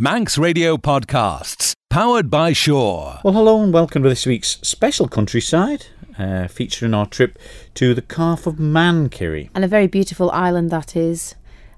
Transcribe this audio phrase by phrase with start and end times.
[0.00, 3.20] Manx Radio Podcasts, powered by Shore.
[3.22, 5.88] Well, hello and welcome to this week's special countryside,
[6.18, 7.38] uh, featuring our trip
[7.74, 9.50] to the Calf of Man, Kiri.
[9.54, 11.34] And a very beautiful island that is.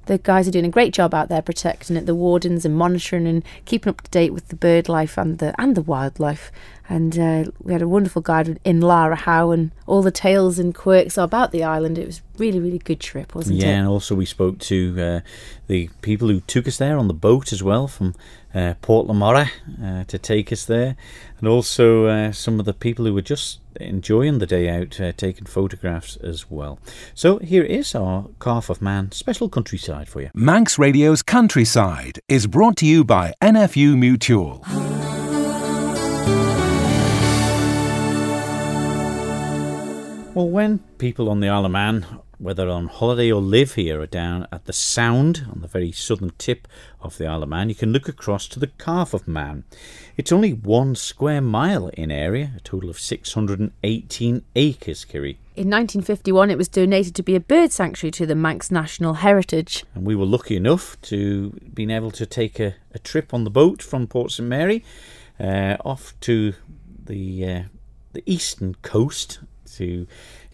[0.06, 3.26] The guys are doing a great job out there protecting it, the wardens and monitoring
[3.26, 6.52] and keeping up to date with the bird life and the and the wildlife.
[6.92, 10.74] And uh, we had a wonderful guide in Lara Howe and all the tales and
[10.74, 11.96] quirks about the island.
[11.96, 13.70] It was really, really good trip, wasn't yeah, it?
[13.70, 15.20] Yeah, and also we spoke to uh,
[15.68, 18.14] the people who took us there on the boat as well from
[18.54, 19.48] uh, Port Lamora
[19.82, 20.94] uh, to take us there,
[21.38, 25.12] and also uh, some of the people who were just enjoying the day out, uh,
[25.16, 26.78] taking photographs as well.
[27.14, 30.30] So here is our Calf of Man special countryside for you.
[30.34, 34.62] Manx Radio's Countryside is brought to you by NFU Mutual.
[40.34, 42.06] Well, when people on the Isle of Man,
[42.38, 46.30] whether on holiday or live here, are down at the Sound on the very southern
[46.38, 46.66] tip
[47.02, 49.64] of the Isle of Man, you can look across to the Calf of Man.
[50.16, 55.32] It's only one square mile in area, a total of 618 acres, Kiri.
[55.54, 59.84] In 1951, it was donated to be a bird sanctuary to the Manx National Heritage.
[59.94, 63.50] And we were lucky enough to being able to take a, a trip on the
[63.50, 64.82] boat from Port St Mary
[65.38, 66.54] uh, off to
[67.04, 67.62] the uh,
[68.14, 69.40] the eastern coast
[69.76, 70.06] to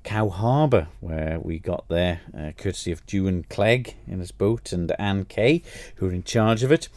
[0.04, 4.92] Cow Harbour, where we got there uh, courtesy of Duan Clegg in his boat and
[4.98, 5.62] Anne Kay,
[5.96, 6.88] who were in charge of it.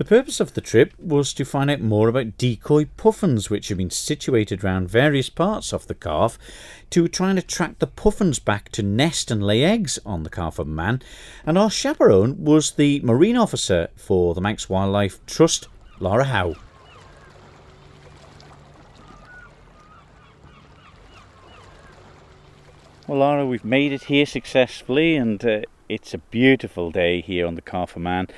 [0.00, 3.76] The purpose of the trip was to find out more about decoy puffins, which have
[3.76, 6.38] been situated around various parts of the calf,
[6.88, 10.58] to try and attract the puffins back to nest and lay eggs on the calf
[10.58, 11.02] of man.
[11.44, 16.54] And our chaperone was the marine officer for the Manx Wildlife Trust, Laura Howe.
[23.10, 27.56] Well, Laura, we've made it here successfully, and uh, it's a beautiful day here on
[27.56, 28.28] the Calf of Man.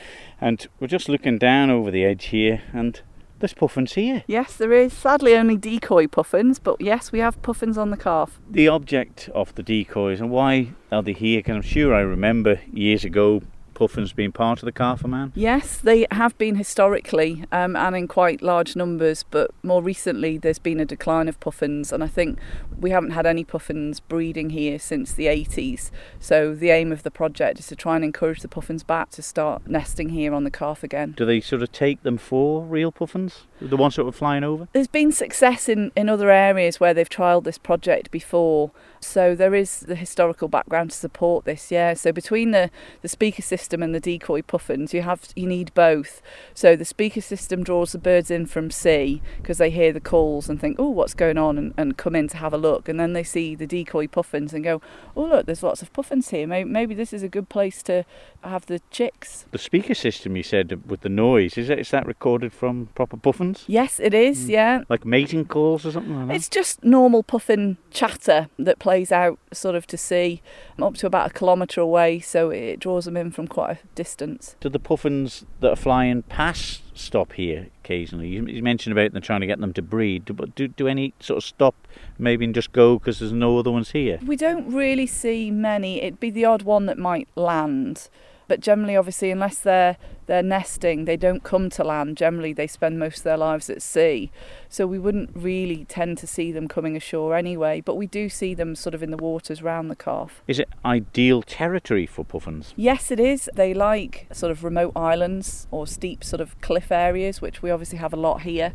[0.40, 2.98] And we're just looking down over the edge here, and
[3.38, 4.24] there's puffins here.
[4.26, 4.94] Yes, there is.
[4.94, 8.40] Sadly, only decoy puffins, but yes, we have puffins on the calf.
[8.50, 11.40] The object of the decoys and why are they here?
[11.40, 13.42] Because I'm sure I remember years ago
[13.82, 15.32] puffins being part of the Calf Man.
[15.34, 20.60] Yes, they have been historically um, and in quite large numbers, but more recently there's
[20.60, 22.38] been a decline of puffins, and I think
[22.78, 25.90] we haven't had any puffins breeding here since the 80s.
[26.20, 29.22] So the aim of the project is to try and encourage the puffins back to
[29.22, 31.14] start nesting here on the calf again.
[31.16, 33.46] Do they sort of take them for real puffins?
[33.68, 34.68] The ones that were flying over?
[34.72, 38.70] There's been success in, in other areas where they've trialled this project before.
[39.00, 41.94] So there is the historical background to support this, yeah.
[41.94, 42.70] So between the,
[43.02, 46.22] the speaker system and the decoy puffins, you have you need both.
[46.54, 50.48] So the speaker system draws the birds in from sea because they hear the calls
[50.48, 52.88] and think, oh, what's going on, and, and come in to have a look.
[52.88, 54.80] And then they see the decoy puffins and go,
[55.16, 56.46] oh, look, there's lots of puffins here.
[56.46, 58.04] Maybe, maybe this is a good place to
[58.44, 59.46] have the chicks.
[59.50, 63.16] The speaker system you said with the noise is that is that recorded from proper
[63.16, 63.64] puffins?
[63.66, 64.44] Yes, it is.
[64.44, 64.50] Hmm.
[64.50, 64.82] Yeah.
[64.88, 66.36] Like mating calls or something like that?
[66.36, 70.42] It's just normal puffin chatter that plays out sort of to sea
[70.80, 74.56] up to about a kilometre away, so it draws them in from quite a distance.
[74.60, 78.28] Do the puffins that are flying past stop here occasionally?
[78.28, 81.38] You mentioned about them trying to get them to breed, but do, do any sort
[81.38, 81.74] of stop
[82.18, 84.18] maybe and just go because there's no other ones here?
[84.24, 86.02] We don't really see many.
[86.02, 88.08] It'd be the odd one that might land.
[88.52, 89.96] But generally, obviously, unless they're
[90.26, 92.18] they're nesting, they don't come to land.
[92.18, 94.30] Generally, they spend most of their lives at sea,
[94.68, 97.80] so we wouldn't really tend to see them coming ashore anyway.
[97.80, 100.42] But we do see them sort of in the waters round the calf.
[100.46, 102.74] Is it ideal territory for puffins?
[102.76, 103.48] Yes, it is.
[103.54, 108.00] They like sort of remote islands or steep sort of cliff areas, which we obviously
[108.00, 108.74] have a lot here.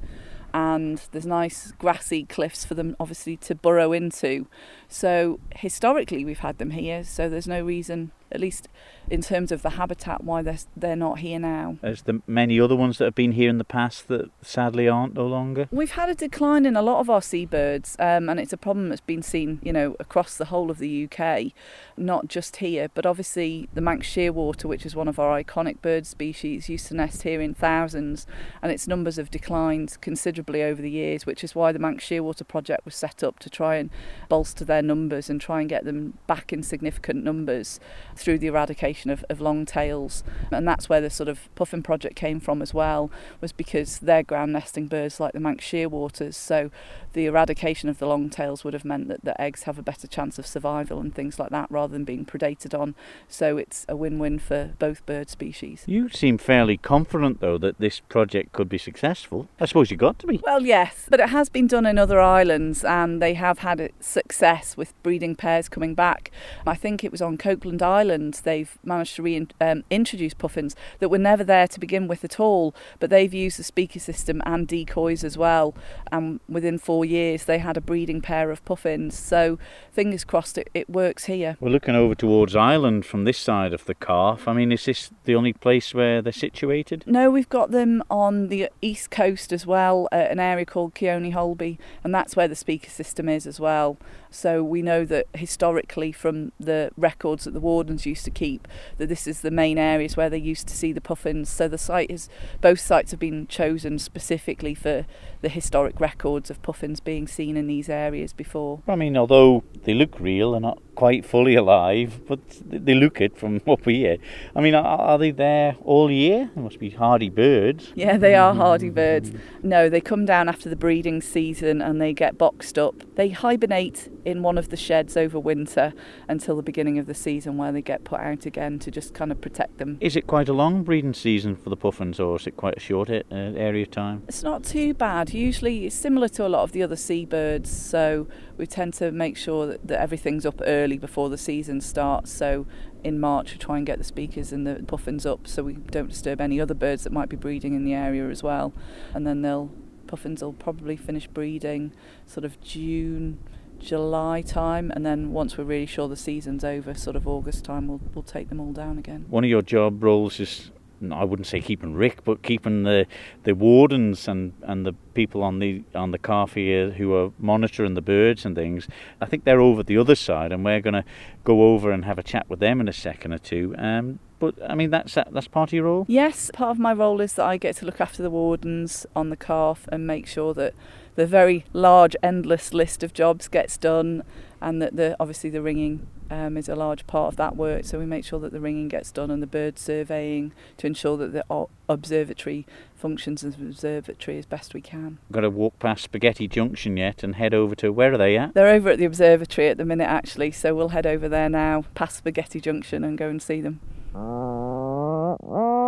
[0.56, 4.48] And there's nice grassy cliffs for them, obviously, to burrow into.
[4.88, 7.04] So historically, we've had them here.
[7.04, 8.68] So there's no reason, at least
[9.10, 11.78] in terms of the habitat, why they're they're not here now.
[11.82, 15.14] There's the many other ones that have been here in the past that sadly aren't
[15.14, 15.68] no longer.
[15.72, 18.90] We've had a decline in a lot of our seabirds, um, and it's a problem
[18.90, 21.54] that's been seen, you know, across the whole of the UK,
[21.96, 22.90] not just here.
[22.94, 26.96] But obviously, the Manx shearwater, which is one of our iconic bird species, used to
[26.96, 28.28] nest here in thousands,
[28.62, 31.26] and its numbers have declined considerably over the years.
[31.26, 33.90] Which is why the Manx shearwater project was set up to try and
[34.28, 37.80] bolster their numbers and try and get them back in significant numbers
[38.16, 40.24] through the eradication of, of long tails.
[40.52, 43.12] And that's where the sort of puffin project came from as well,
[43.42, 46.34] was because they're ground nesting birds like the Manx shearwaters.
[46.34, 46.72] So
[47.14, 50.08] the eradication of the long tails would have meant that the eggs have a better
[50.08, 52.96] chance of survival and things like that rather than being predated on.
[53.28, 55.84] So it's a win win for both bird species.
[55.86, 59.48] You seem fairly confident though that this project could be successful.
[59.60, 60.42] I suppose you got to be.
[60.44, 64.76] Well, yes, but it has been done in other islands and they have had success
[64.76, 66.32] with breeding pairs coming back.
[66.66, 71.10] I think it was on Copeland Island Island, they've managed to reintroduce um, puffins that
[71.10, 74.68] were never there to begin with at all, but they've used the speaker system and
[74.68, 75.76] decoys as well.
[76.12, 79.18] And within four years, they had a breeding pair of puffins.
[79.18, 79.60] So
[79.92, 81.58] fingers crossed it, it works here.
[81.60, 84.48] We're looking over towards Ireland from this side of the calf.
[84.48, 87.04] I mean, is this the only place where they're situated?
[87.06, 91.34] No, we've got them on the east coast as well, at an area called Keoney
[91.34, 93.98] Holby, and that's where the speaker system is as well.
[94.30, 99.08] So we know that historically, from the records that the wardens used to keep, that
[99.08, 101.50] this is the main areas where they used to see the puffins.
[101.50, 102.30] So the site is
[102.62, 105.06] both sites have been chosen specifically for
[105.42, 108.82] the historic records of puffins being seen in these areas before.
[108.88, 113.38] I mean, although they look real, they're not quite fully alive, but they look it
[113.38, 114.18] from what we hear.
[114.56, 116.50] I mean, are, are they there all year?
[116.56, 117.94] They must be hardy birds.
[117.94, 119.32] Yeah, they are hardy birds.
[119.62, 122.96] No, they come down after the breeding season and they get boxed up.
[123.16, 125.94] They hibernate in one of the sheds over winter
[126.28, 129.32] until the beginning of the season where they get put out again to just kind
[129.32, 129.98] of protect them.
[130.02, 132.80] Is it quite a long breeding season for the puffins or is it quite a
[132.80, 134.24] short uh, area of time?
[134.28, 135.30] It's not too bad.
[135.38, 139.68] Usually similar to a lot of the other seabirds, so we tend to make sure
[139.68, 142.32] that, that everything's up early before the season starts.
[142.32, 142.66] So
[143.04, 146.10] in March, we try and get the speakers and the puffins up so we don't
[146.10, 148.74] disturb any other birds that might be breeding in the area as well.
[149.14, 149.70] And then they'll
[150.08, 151.94] puffins will probably finish breeding
[152.26, 153.38] sort of June.
[153.80, 157.88] July time, and then once we're really sure the season's over, sort of August time,
[157.88, 159.26] we'll we'll take them all down again.
[159.30, 160.72] One of your job roles is
[161.12, 163.06] I wouldn't say keeping Rick, but keeping the,
[163.44, 167.94] the wardens and, and the people on the on the calf here who are monitoring
[167.94, 168.88] the birds and things.
[169.22, 171.06] I think they're over the other side, and we're going to
[171.44, 173.76] go over and have a chat with them in a second or two.
[173.78, 176.06] Um, but I mean, that's that's part of your role.
[176.08, 179.30] Yes, part of my role is that I get to look after the wardens on
[179.30, 180.74] the calf and make sure that
[181.18, 184.24] the very large, endless list of jobs gets done,
[184.62, 187.86] and that the obviously the ringing um, is a large part of that work.
[187.86, 191.18] So we make sure that the ringing gets done and the bird surveying to ensure
[191.18, 191.44] that the
[191.90, 195.18] observatory functions as an observatory as best we can.
[195.32, 198.54] Got to walk past Spaghetti Junction yet and head over to where are they at?
[198.54, 201.86] They're over at the observatory at the minute actually, so we'll head over there now,
[201.96, 203.80] past Spaghetti Junction, and go and see them.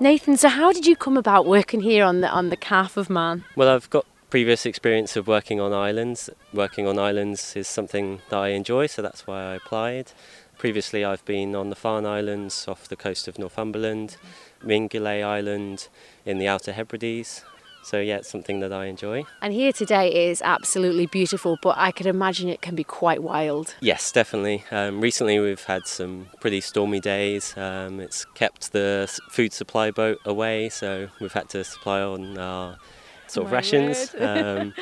[0.00, 3.10] Nathan, so how did you come about working here on the on the calf of
[3.10, 3.44] man?
[3.54, 6.30] Well, I've got previous experience of working on islands.
[6.54, 10.12] Working on islands is something that I enjoy, so that's why I applied.
[10.56, 14.16] Previously, I've been on the Farne Islands off the coast of Northumberland,
[14.64, 15.88] Mingulay Island
[16.24, 17.44] in the Outer Hebrides,
[17.82, 19.24] so yeah, it's something that I enjoy.
[19.40, 23.74] And here today is absolutely beautiful, but I can imagine it can be quite wild.
[23.80, 24.64] Yes, definitely.
[24.70, 27.56] Um, recently we've had some pretty stormy days.
[27.56, 32.76] Um, it's kept the food supply boat away, so we've had to supply on our
[33.26, 34.14] sort of My rations.
[34.20, 34.74] um,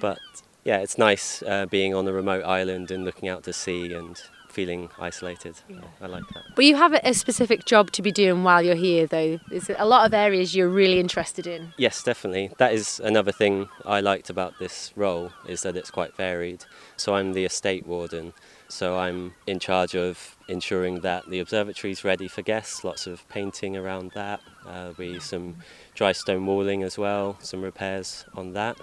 [0.00, 0.18] but
[0.64, 4.20] yeah, it's nice uh, being on a remote island and looking out to sea and
[4.50, 5.60] feeling isolated.
[5.68, 5.78] Yeah.
[6.00, 6.42] I like that.
[6.54, 9.38] But you have a specific job to be doing while you're here, though.
[9.50, 11.72] Is a lot of areas you're really interested in?
[11.76, 12.52] Yes, definitely.
[12.58, 16.64] That is another thing I liked about this role is that it's quite varied.
[16.96, 18.32] So I'm the estate warden.
[18.68, 22.84] So I'm in charge of ensuring that the observatory is ready for guests.
[22.84, 24.40] Lots of painting around that.
[24.66, 25.56] Uh, we some
[25.94, 27.36] dry stone walling as well.
[27.40, 28.76] Some repairs on that.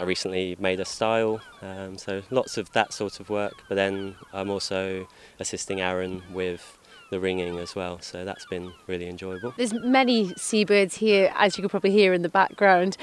[0.00, 3.54] I recently made a stile, um, so lots of that sort of work.
[3.68, 5.08] But then I'm also
[5.40, 6.78] assisting Aaron with
[7.10, 9.54] the ringing as well, so that's been really enjoyable.
[9.56, 12.96] There's many seabirds here, as you can probably hear in the background.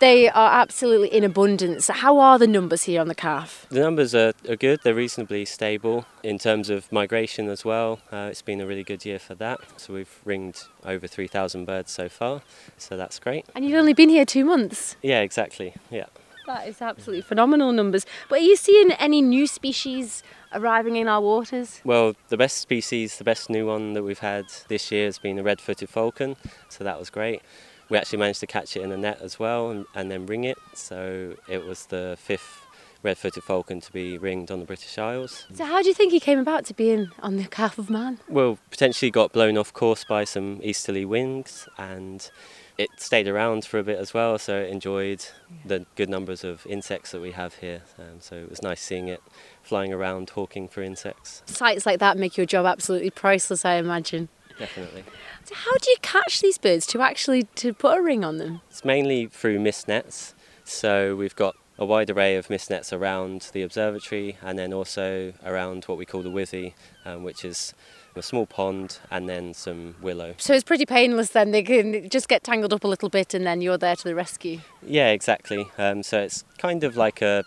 [0.00, 1.88] They are absolutely in abundance.
[1.88, 3.66] How are the numbers here on the calf?
[3.70, 6.04] The numbers are, are good, they're reasonably stable.
[6.22, 9.60] In terms of migration as well, uh, it's been a really good year for that.
[9.78, 12.42] So we've ringed over 3,000 birds so far,
[12.76, 13.46] so that's great.
[13.54, 14.96] And you've only been here two months?
[15.02, 16.06] Yeah, exactly, yeah.
[16.48, 18.06] That is absolutely phenomenal numbers.
[18.30, 21.82] But are you seeing any new species arriving in our waters?
[21.84, 25.36] Well, the best species, the best new one that we've had this year has been
[25.36, 26.36] the red-footed falcon,
[26.70, 27.42] so that was great.
[27.90, 30.44] We actually managed to catch it in a net as well and, and then ring
[30.44, 32.64] it, so it was the fifth
[33.02, 35.46] red-footed falcon to be ringed on the British Isles.
[35.52, 38.20] So how do you think he came about to be on the calf of man?
[38.26, 42.30] Well, potentially got blown off course by some easterly winds and
[42.78, 45.26] it stayed around for a bit as well, so it enjoyed
[45.66, 47.82] the good numbers of insects that we have here.
[47.98, 49.20] Um, so it was nice seeing it
[49.62, 51.42] flying around, hawking for insects.
[51.46, 54.28] Sights like that make your job absolutely priceless, I imagine.
[54.58, 55.04] Definitely.
[55.44, 58.60] So how do you catch these birds to actually to put a ring on them?
[58.70, 60.34] It's mainly through mist nets.
[60.64, 65.32] So we've got a wide array of mist nets around the observatory and then also
[65.44, 67.72] around what we call the withy, um, which is
[68.18, 70.34] a small pond and then some willow.
[70.38, 71.50] So it's pretty painless then.
[71.50, 74.14] They can just get tangled up a little bit and then you're there to the
[74.14, 74.60] rescue.
[74.82, 75.70] Yeah, exactly.
[75.78, 77.44] Um, so it's kind of like a,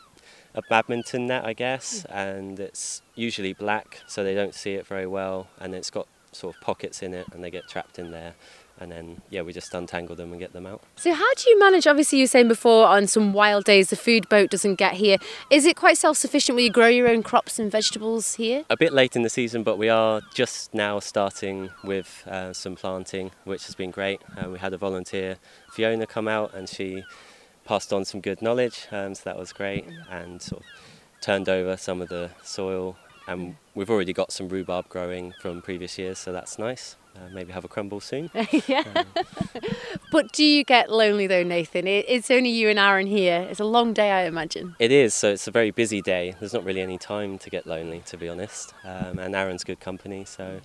[0.54, 5.08] a badminton net, I guess, and it's usually black, so they don't see it very
[5.08, 8.36] well, and it's got sort of pockets in it, and they get trapped in there
[8.81, 10.81] and then yeah we just untangle them and get them out.
[10.95, 13.95] So how do you manage obviously you were saying before on some wild days the
[13.95, 15.17] food boat doesn't get here.
[15.50, 16.55] Is it quite self-sufficient?
[16.55, 18.65] Where you grow your own crops and vegetables here?
[18.69, 22.75] A bit late in the season but we are just now starting with uh, some
[22.75, 24.21] planting which has been great.
[24.35, 25.38] Uh, we had a volunteer
[25.71, 27.03] fiona come out and she
[27.63, 30.67] passed on some good knowledge um, so that was great and sort of
[31.21, 32.97] turned over some of the soil.
[33.27, 37.51] And we've already got some rhubarb growing from previous years so that's nice uh, maybe
[37.51, 38.30] have a crumble soon.
[38.68, 38.84] yeah.
[38.96, 39.06] Um,
[40.12, 41.88] but do you get lonely though, Nathan?
[41.88, 43.48] it's only you and Aaron here.
[43.50, 44.75] It's a long day, I imagine.
[44.80, 45.13] It is.
[45.13, 46.36] So it's a very busy day.
[46.39, 48.74] There's not really any time to get lonely, to be honest.
[48.84, 50.62] Um, and Aaron's good company, so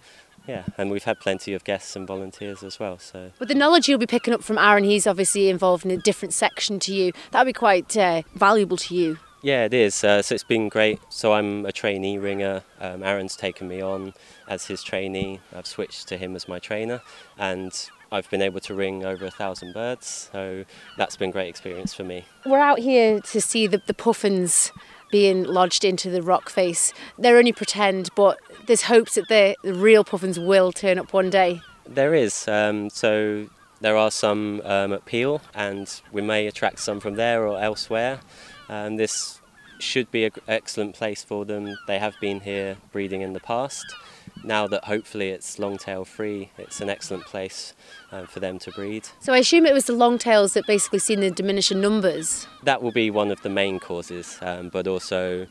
[0.47, 2.99] yeah, and we've had plenty of guests and volunteers as well.
[2.99, 5.97] So, but the knowledge you'll be picking up from Aaron, he's obviously involved in a
[5.97, 7.13] different section to you.
[7.33, 9.19] That'll be quite uh, valuable to you.
[9.47, 10.03] Yeah, it is.
[10.03, 10.99] Uh, so it's been great.
[11.09, 12.65] So I'm a trainee ringer.
[12.81, 14.13] Um, Aaron's taken me on
[14.49, 15.39] as his trainee.
[15.55, 17.01] I've switched to him as my trainer,
[17.39, 17.73] and
[18.11, 20.31] I've been able to ring over a thousand birds.
[20.33, 20.65] So
[20.99, 22.25] that's been a great experience for me.
[22.45, 24.73] We're out here to see the, the puffins
[25.13, 26.93] being lodged into the rock face.
[27.17, 31.61] They're only pretend, but there's hopes that the real puffins will turn up one day.
[31.87, 32.49] There is.
[32.49, 33.49] Um, so
[33.81, 38.19] there are some um, at Peel, and we may attract some from there or elsewhere.
[38.69, 39.36] Um, this
[39.79, 41.77] should be an excellent place for them.
[41.87, 43.95] They have been here breeding in the past.
[44.45, 47.75] Now that hopefully it's longtail free, it's an excellent place
[48.13, 49.09] um, for them to breed.
[49.21, 52.47] So I assume it was the longtails that basically seen the diminishing numbers?
[52.63, 55.47] That will be one of the main causes, um, but also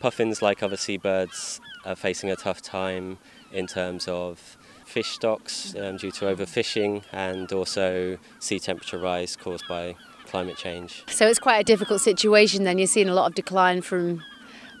[0.00, 3.18] puffins, like other seabirds, are facing a tough time
[3.52, 9.64] in terms of fish stocks um, due to overfishing and also sea temperature rise caused
[9.68, 9.94] by
[10.30, 11.04] climate change.
[11.08, 12.78] So it's quite a difficult situation then.
[12.78, 14.22] You're seeing a lot of decline from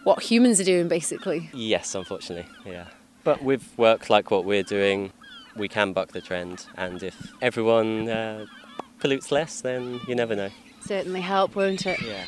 [0.04, 1.50] what humans are doing basically.
[1.52, 2.86] Yes, unfortunately, yeah.
[3.24, 5.12] But with work like what we're doing,
[5.56, 8.46] we can buck the trend, and if everyone uh,
[9.00, 10.50] pollutes less, then you never know.
[10.80, 12.00] Certainly help, won't it?
[12.00, 12.24] Yeah.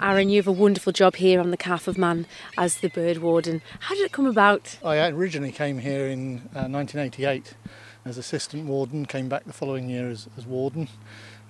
[0.00, 2.26] Aaron, you have a wonderful job here on the Calf of Man
[2.58, 3.62] as the bird warden.
[3.80, 4.78] How did it come about?
[4.84, 7.54] I originally came here in uh, 1988
[8.06, 10.88] as assistant warden, came back the following year as, as warden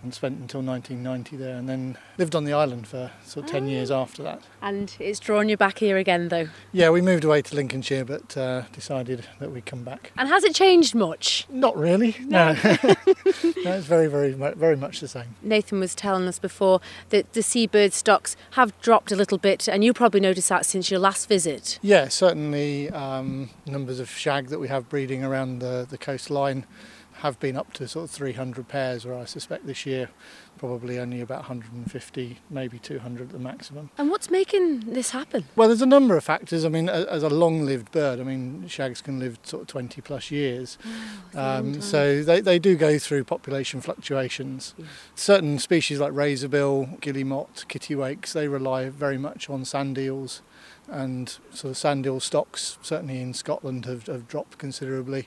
[0.06, 3.66] and spent until 1990 there and then lived on the island for sort of 10
[3.66, 4.02] years ah.
[4.02, 4.40] after that.
[4.62, 6.48] And it's drawn you back here again though?
[6.70, 10.12] Yeah, we moved away to Lincolnshire but uh, decided that we'd come back.
[10.16, 11.44] And has it changed much?
[11.50, 12.52] Not really, no.
[12.52, 12.58] no.
[12.84, 15.34] no, it's very, very, very much the same.
[15.42, 19.82] Nathan was telling us before that the seabird stocks have dropped a little bit and
[19.82, 21.80] you probably noticed that since your last visit.
[21.82, 26.64] Yeah, certainly um, numbers of shag that we have breeding around the, the coastline
[27.20, 30.10] have been up to sort of 300 pairs, where I suspect this year
[30.58, 33.90] probably only about 150, maybe 200 at the maximum.
[33.98, 35.44] And what's making this happen?
[35.54, 36.64] Well, there's a number of factors.
[36.64, 40.30] I mean, as a long-lived bird, I mean, shags can live sort of 20 plus
[40.30, 40.78] years.
[41.34, 44.74] Oh, um, so they, they do go through population fluctuations.
[44.78, 44.86] Yeah.
[45.14, 50.42] Certain species like razorbill, guillemot, kittiwakes, they rely very much on sand eels
[50.88, 55.26] and sort of sand eel stocks, certainly in Scotland, have, have dropped considerably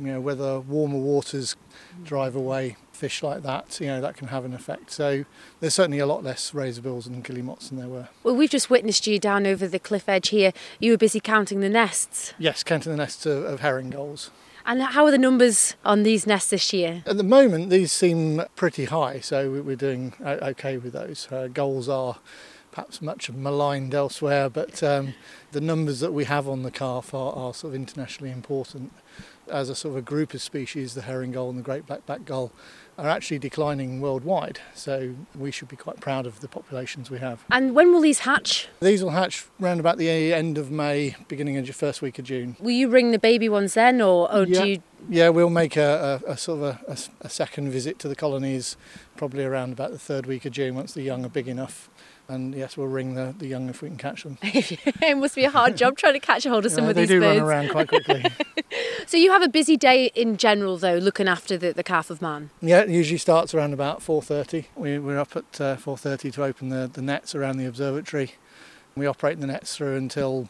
[0.00, 1.56] you know, whether warmer waters
[2.04, 4.90] drive away fish like that, you know, that can have an effect.
[4.90, 5.24] So
[5.60, 8.08] there's certainly a lot less razorbills and guillemots than there were.
[8.22, 10.52] Well, we've just witnessed you down over the cliff edge here.
[10.78, 12.34] You were busy counting the nests.
[12.38, 14.30] Yes, counting the nests of, of herring gulls.
[14.66, 17.02] And how are the numbers on these nests this year?
[17.06, 21.26] At the moment, these seem pretty high, so we're doing okay with those.
[21.32, 22.18] Uh, gulls are
[22.70, 25.14] perhaps much maligned elsewhere, but um,
[25.52, 28.92] the numbers that we have on the calf are, are sort of internationally important
[29.50, 32.24] as a sort of a group of species, the herring gull and the great black-backed
[32.24, 32.52] gull,
[32.98, 34.60] are actually declining worldwide.
[34.74, 37.44] So we should be quite proud of the populations we have.
[37.50, 38.68] And when will these hatch?
[38.80, 42.26] These will hatch around about the end of May, beginning of the first week of
[42.26, 42.56] June.
[42.60, 44.62] Will you ring the baby ones then, or, or yeah.
[44.62, 44.82] do you?
[45.08, 48.76] Yeah, we'll make a, a, a sort of a, a second visit to the colonies,
[49.16, 51.88] probably around about the third week of June, once the young are big enough
[52.30, 54.38] and yes, we'll ring the, the young if we can catch them.
[54.42, 56.96] it must be a hard job trying to catch a hold of some yeah, of
[56.96, 57.20] these birds.
[57.20, 58.24] They do run around quite quickly.
[59.06, 62.22] so you have a busy day in general, though, looking after the, the calf of
[62.22, 62.50] man.
[62.60, 64.66] Yeah, it usually starts around about 4:30.
[64.76, 68.34] We, we're up at uh, 4:30 to open the, the nets around the observatory.
[68.94, 70.48] We operate the nets through until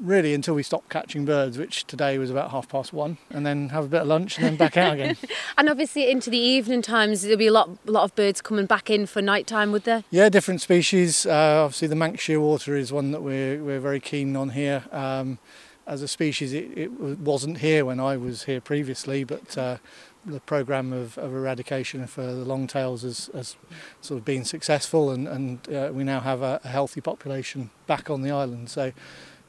[0.00, 3.70] really until we stop catching birds, which today was about half past one, and then
[3.70, 5.16] have a bit of lunch and then back out again.
[5.58, 8.90] And obviously into the evening times, there'll be a lot, lot of birds coming back
[8.90, 10.02] in for night time, would there?
[10.10, 11.26] Yeah, different species.
[11.26, 14.84] Uh, obviously, the Manx shearwater is one that we're we're very keen on here.
[14.90, 15.38] Um,
[15.86, 19.78] as a species, it, it wasn't here when I was here previously, but uh,
[20.24, 23.56] the program of, of eradication for the longtails has, has
[24.00, 28.08] sort of been successful, and, and uh, we now have a, a healthy population back
[28.08, 28.70] on the island.
[28.70, 28.92] So,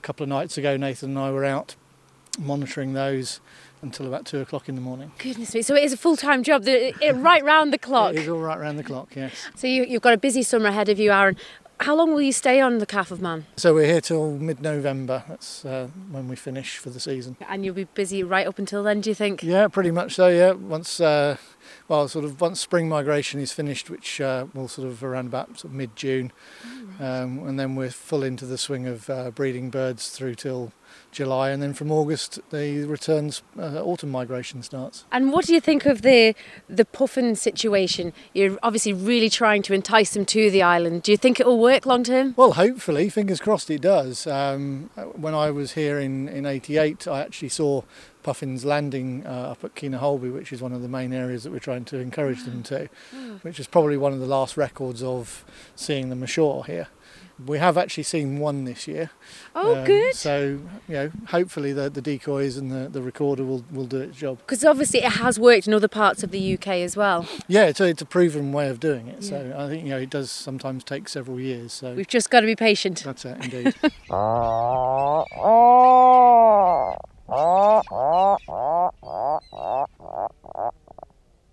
[0.03, 1.75] couple of nights ago, Nathan and I were out
[2.39, 3.39] monitoring those
[3.81, 5.11] until about two o'clock in the morning.
[5.17, 5.61] Goodness me.
[5.61, 8.13] So it is a full time job, right round the clock.
[8.13, 9.33] It is all right round the clock, yes.
[9.55, 11.37] So you, you've got a busy summer ahead of you, Aaron.
[11.79, 13.45] How long will you stay on the Calf of Man?
[13.57, 15.23] So we're here till mid-November.
[15.27, 17.35] That's uh, when we finish for the season.
[17.49, 19.43] And you'll be busy right up until then, do you think?
[19.43, 20.27] Yeah, pretty much so.
[20.27, 21.37] Yeah, once uh,
[21.87, 25.59] well, sort of once spring migration is finished, which uh, will sort of around about
[25.59, 26.31] sort of mid-June,
[26.99, 30.71] um, and then we're full into the swing of uh, breeding birds through till
[31.11, 35.05] July, and then from August the returns uh, autumn migration starts.
[35.11, 36.35] And what do you think of the
[36.67, 38.13] the puffin situation?
[38.33, 41.03] You're obviously really trying to entice them to the island.
[41.03, 42.33] Do you think it will work long term?
[42.35, 44.27] Well, hopefully, fingers crossed it does.
[44.27, 47.83] Um, when I was here in, in 88, I actually saw
[48.23, 51.51] puffins landing uh, up at Keena Holby, which is one of the main areas that
[51.51, 52.89] we're trying to encourage them to,
[53.43, 56.87] which is probably one of the last records of seeing them ashore here.
[57.43, 59.09] We have actually seen one this year.
[59.55, 60.13] Oh, Um, good.
[60.13, 64.17] So, you know, hopefully the, the decoys and the, the recorder will, will do its
[64.19, 64.37] job.
[64.37, 67.27] Because obviously it has worked in other parts of the UK as well.
[67.47, 69.23] Yeah, it's a, it's a proven way of doing it.
[69.23, 71.73] So I think, you know, it does sometimes take several years.
[71.73, 73.01] So We've just got to be patient.
[73.03, 73.73] that's it, indeed.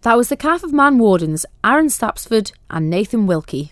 [0.03, 3.71] That was the Calf of Man Wardens, Aaron Stapsford and Nathan Wilkie.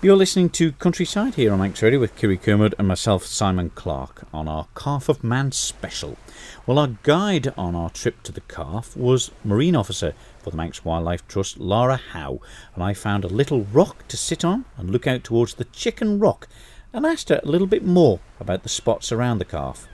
[0.00, 4.24] You're listening to Countryside here on Manx Radio with Kiri Kermode and myself, Simon Clark,
[4.32, 6.18] on our Calf of Man special.
[6.66, 10.84] Well, our guide on our trip to the calf was Marine Officer for the Manx
[10.84, 12.40] Wildlife Trust, Lara Howe,
[12.74, 16.18] and I found a little rock to sit on and look out towards the Chicken
[16.18, 16.48] Rock
[16.92, 19.86] and asked her a little bit more about the spots around the calf.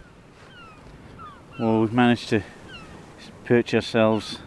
[1.59, 2.43] Well, we've managed to
[3.45, 4.39] perch ourselves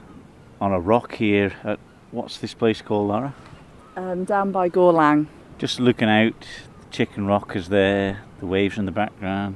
[0.60, 1.80] on a rock here at
[2.12, 3.34] what's this place called, Lara?
[3.96, 5.28] Um, down by Gorlang.
[5.58, 9.56] Just looking out, the chicken rock is there, the waves in the background,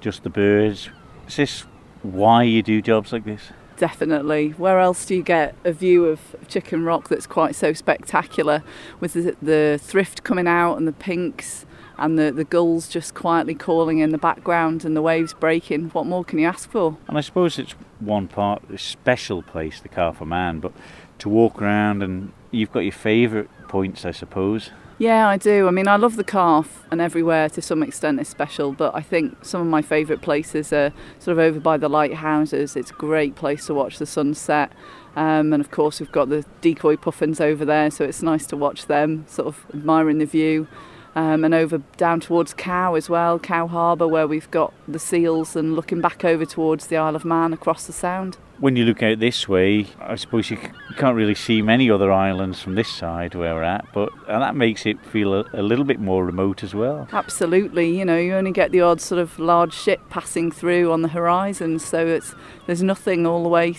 [0.00, 0.88] just the birds.
[1.26, 1.60] Is this
[2.02, 3.50] why you do jobs like this?
[3.78, 4.50] Definitely.
[4.50, 8.64] Where else do you get a view of Chicken Rock that's quite so spectacular
[8.98, 11.64] with the, the thrift coming out and the pinks
[11.96, 15.90] and the, the gulls just quietly calling in the background and the waves breaking?
[15.90, 16.96] What more can you ask for?
[17.06, 20.72] And I suppose it's one part, a special place, the Calf of Man, but
[21.20, 24.70] to walk around and you've got your favourite points, I suppose.
[25.00, 25.68] Yeah, I do.
[25.68, 28.72] I mean, I love the calf, and everywhere to some extent is special.
[28.72, 32.74] But I think some of my favourite places are sort of over by the lighthouses.
[32.74, 34.72] It's a great place to watch the sunset.
[35.14, 38.56] Um, and of course, we've got the decoy puffins over there, so it's nice to
[38.56, 40.66] watch them, sort of admiring the view.
[41.14, 45.54] Um, and over down towards Cow as well, Cow Harbour, where we've got the seals,
[45.54, 48.36] and looking back over towards the Isle of Man across the Sound.
[48.60, 51.88] When you look out this way, I suppose you, c- you can't really see many
[51.88, 55.44] other islands from this side where we're at, but and that makes it feel a,
[55.52, 57.06] a little bit more remote as well.
[57.12, 61.02] Absolutely, you know, you only get the odd sort of large ship passing through on
[61.02, 62.34] the horizon, so it's
[62.66, 63.76] there's nothing all the way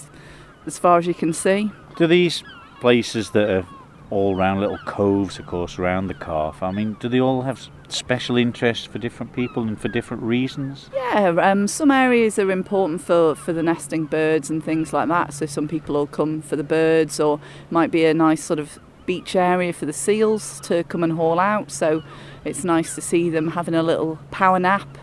[0.65, 1.71] as far as you can see.
[1.97, 2.41] Do these
[2.79, 3.67] places that are
[4.11, 7.67] all round little coves, of course, around the calf, I mean, do they all have
[7.87, 10.89] special interests for different people and for different reasons?
[10.93, 15.33] Yeah, um, some areas are important for, for the nesting birds and things like that.
[15.33, 18.79] So some people will come for the birds, or might be a nice sort of
[19.05, 21.71] beach area for the seals to come and haul out.
[21.71, 22.03] So
[22.45, 24.97] it's nice to see them having a little power nap.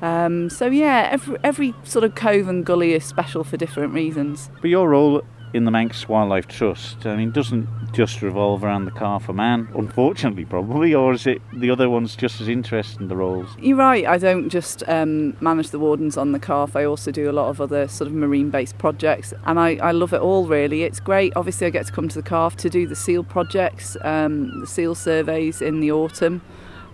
[0.00, 4.50] Um, so yeah, every every sort of cove and gully is special for different reasons.
[4.60, 5.22] But your role
[5.54, 9.68] in the Manx Wildlife Trust, I mean, doesn't just revolve around the calf for man,
[9.74, 13.48] unfortunately, probably, or is it the other ones just as interesting, the roles?
[13.58, 14.06] You're right.
[14.06, 16.74] I don't just um, manage the wardens on the calf.
[16.74, 20.14] I also do a lot of other sort of marine-based projects, and I, I love
[20.14, 20.46] it all.
[20.46, 21.32] Really, it's great.
[21.36, 24.66] Obviously, I get to come to the calf to do the seal projects, um, the
[24.66, 26.40] seal surveys in the autumn,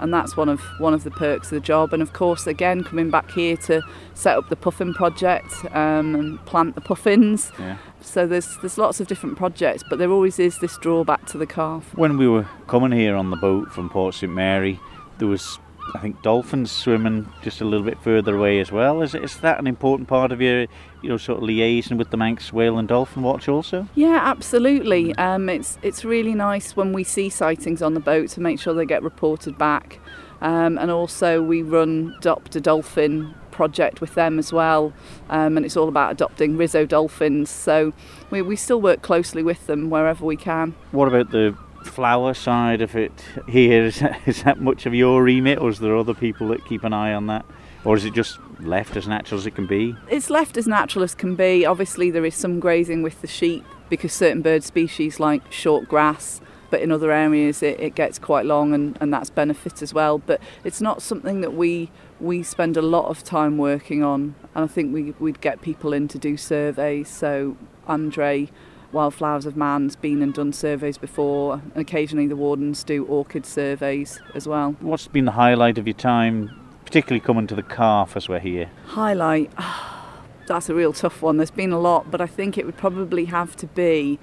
[0.00, 1.92] and that's one of one of the perks of the job.
[1.92, 3.82] And of course, again, coming back here to
[4.14, 7.52] set up the puffin project um, and plant the puffins.
[7.58, 7.78] Yeah.
[8.08, 11.46] So there's there's lots of different projects, but there always is this drawback to the
[11.46, 11.94] calf.
[11.94, 14.80] When we were coming here on the boat from Port St Mary,
[15.18, 15.58] there was
[15.94, 19.02] I think dolphins swimming just a little bit further away as well.
[19.02, 20.62] Is, is that an important part of your,
[21.02, 23.86] you know, sort of liaison with the Manx Whale and Dolphin Watch also?
[23.94, 25.14] Yeah, absolutely.
[25.16, 28.74] Um, it's it's really nice when we see sightings on the boat to make sure
[28.74, 29.98] they get reported back,
[30.40, 34.92] um, and also we run a Dolphin project with them as well,
[35.28, 37.50] um, and it's all about adopting Risso dolphins.
[37.50, 37.92] So
[38.30, 40.76] we, we still work closely with them wherever we can.
[40.92, 43.82] What about the flower side of it here?
[43.90, 46.84] Is that, is that much of your remit, or is there other people that keep
[46.84, 47.44] an eye on that?
[47.84, 49.96] Or is it just left as natural as it can be?
[50.08, 51.66] It's left as natural as can be.
[51.66, 56.40] Obviously, there is some grazing with the sheep because certain bird species like short grass,
[56.70, 60.18] but in other areas it, it gets quite long and, and that's benefit as well.
[60.18, 64.64] But it's not something that we we spend a lot of time working on, and
[64.64, 67.08] I think we, we'd get people in to do surveys.
[67.08, 68.50] So Andre
[68.90, 74.20] Wildflowers of Man's been and done surveys before, and occasionally the wardens do orchid surveys
[74.34, 74.76] as well.
[74.80, 78.70] What's been the highlight of your time, particularly coming to the calf as we're here?
[78.86, 79.52] Highlight,
[80.46, 81.36] that's a real tough one.
[81.36, 84.18] There's been a lot, but I think it would probably have to be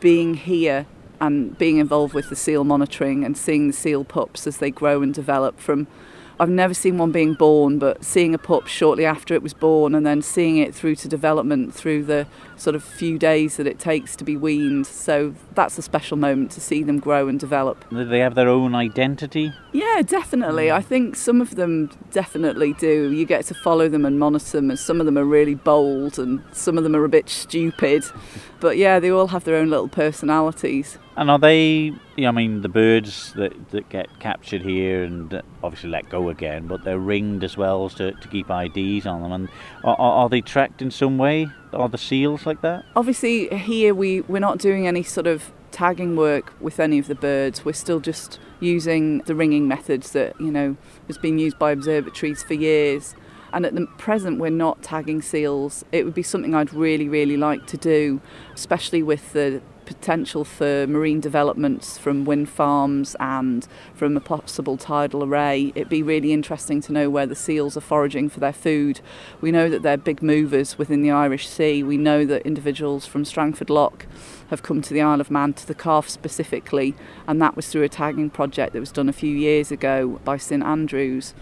[0.00, 0.86] being here
[1.20, 5.02] and being involved with the seal monitoring and seeing the seal pups as they grow
[5.02, 5.86] and develop from
[6.40, 9.94] I've never seen one being born, but seeing a pup shortly after it was born
[9.94, 12.26] and then seeing it through to development through the
[12.60, 14.86] sort of few days that it takes to be weaned.
[14.86, 17.88] So that's a special moment to see them grow and develop.
[17.88, 19.52] Do they have their own identity?
[19.72, 20.66] Yeah, definitely.
[20.66, 20.74] Mm.
[20.74, 23.10] I think some of them definitely do.
[23.12, 26.18] You get to follow them and monitor them, and some of them are really bold
[26.18, 28.04] and some of them are a bit stupid.
[28.60, 30.98] But yeah, they all have their own little personalities.
[31.16, 35.88] And are they, I mean, the birds that, that get captured here and uh, obviously
[35.88, 39.32] let go again, but they're ringed as well to, to keep IDs on them.
[39.32, 39.48] And
[39.82, 41.48] are, are they tracked in some way?
[41.72, 42.84] Are the seals like that?
[42.96, 47.14] Obviously, here we, we're not doing any sort of tagging work with any of the
[47.14, 47.64] birds.
[47.64, 52.42] We're still just using the ringing methods that, you know, has been used by observatories
[52.42, 53.14] for years.
[53.52, 55.84] And at the present, we're not tagging seals.
[55.90, 58.20] It would be something I'd really, really like to do,
[58.54, 65.24] especially with the potential for marine developments from wind farms and from a possible tidal
[65.24, 65.72] array.
[65.74, 69.00] It'd be really interesting to know where the seals are foraging for their food.
[69.40, 71.82] We know that they're big movers within the Irish Sea.
[71.82, 73.98] We know that individuals from Strangford Lough
[74.50, 76.94] have come to the Isle of Man, to the Calf specifically,
[77.26, 80.36] and that was through a tagging project that was done a few years ago by
[80.36, 81.34] St Andrews.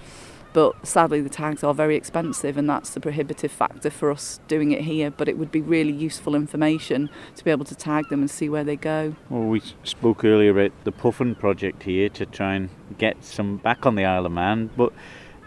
[0.52, 4.72] But sadly, the tags are very expensive, and that's the prohibitive factor for us doing
[4.72, 5.11] it here.
[5.11, 8.48] But it would be really useful information to be able to tag them and see
[8.48, 9.14] where they go.
[9.28, 13.87] Well, we spoke earlier about the Puffin project here to try and get some back
[13.87, 14.70] on the Isle of Man.
[14.76, 14.92] But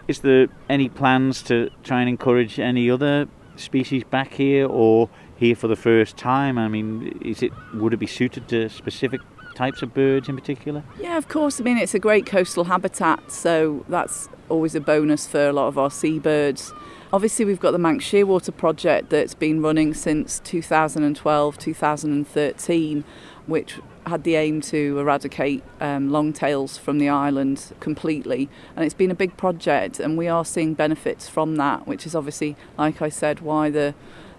[0.08, 5.54] is there any plans to try and encourage any other species back here, or here
[5.54, 6.58] for the first time?
[6.58, 9.20] I mean, is it would it be suited to specific
[9.54, 10.82] types of birds in particular?
[10.98, 11.60] Yeah, of course.
[11.60, 15.66] I mean, it's a great coastal habitat, so that's always a bonus for a lot
[15.66, 16.72] of our seabirds.
[17.12, 23.04] Obviously, we've got the Manx Shearwater project that's been running since 2012 2013,
[23.46, 28.48] which had the aim to eradicate um, longtails from the island completely.
[28.76, 32.14] And it's been a big project, and we are seeing benefits from that, which is
[32.14, 33.94] obviously, like I said, why the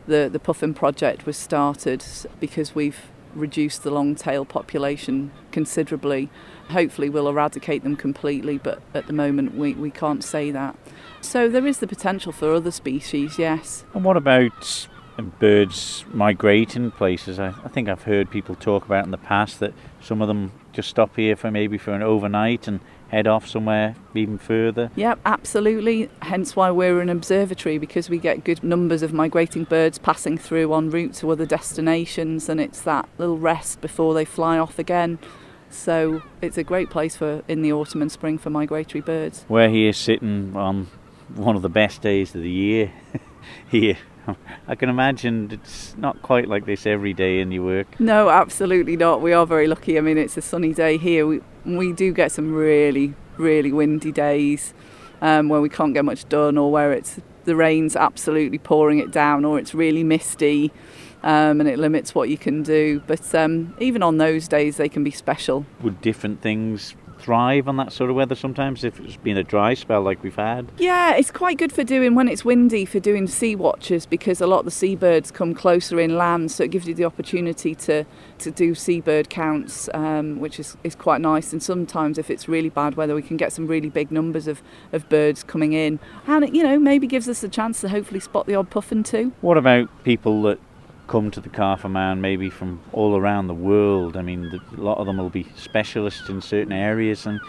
[0.05, 2.03] the, the Puffin project was started
[2.41, 6.29] because we've reduced the longtail population considerably.
[6.69, 10.75] Hopefully, we'll eradicate them completely, but at the moment, we, we can't say that.
[11.21, 13.85] So, there is the potential for other species, yes.
[13.93, 17.39] And what about um, birds migrating places?
[17.39, 20.51] I, I think I've heard people talk about in the past that some of them
[20.71, 22.79] just stop here for maybe for an overnight and
[23.13, 24.91] head off somewhere even further?
[24.95, 26.09] Yep, absolutely.
[26.23, 30.73] Hence why we're an observatory because we get good numbers of migrating birds passing through
[30.73, 35.19] en route to other destinations, and it's that little rest before they fly off again.
[35.69, 39.45] So it's a great place for in the autumn and spring for migratory birds.
[39.47, 40.87] We're here sitting on
[41.35, 42.91] one of the best days of the year
[43.69, 43.97] here.
[44.67, 47.99] I can imagine it's not quite like this every day in your work.
[47.99, 49.21] No, absolutely not.
[49.21, 49.97] We are very lucky.
[49.97, 51.25] I mean, it's a sunny day here.
[51.27, 54.73] We we do get some really really windy days
[55.21, 59.11] um, where we can't get much done, or where it's the rain's absolutely pouring it
[59.11, 60.71] down, or it's really misty.
[61.23, 63.01] Um, and it limits what you can do.
[63.07, 65.65] But um, even on those days, they can be special.
[65.81, 69.73] Would different things thrive on that sort of weather sometimes if it's been a dry
[69.73, 70.69] spell like we've had?
[70.77, 74.47] Yeah, it's quite good for doing when it's windy for doing sea watches because a
[74.47, 78.05] lot of the seabirds come closer inland, so it gives you the opportunity to,
[78.39, 81.53] to do seabird counts, um, which is, is quite nice.
[81.53, 84.61] And sometimes if it's really bad weather, we can get some really big numbers of,
[84.91, 85.99] of birds coming in.
[86.27, 89.03] And it, you know, maybe gives us a chance to hopefully spot the odd puffin
[89.03, 89.31] too.
[89.39, 90.59] What about people that
[91.07, 94.17] come to the of Man maybe from all around the world.
[94.17, 97.25] I mean, the, a lot of them will be specialists in certain areas.
[97.25, 97.39] And